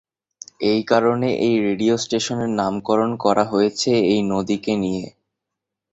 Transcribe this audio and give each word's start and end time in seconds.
এই 0.63 0.81
কারণে 0.83 1.29
এই 1.39 1.55
রেডিও 1.65 1.95
স্টেশনের 1.97 2.51
নামকরণ 2.59 3.11
করা 3.23 3.43
হয়েছে 3.43 3.91
এই 4.11 4.21
নদীকে 4.31 4.73
নিয়ে। 4.75 5.05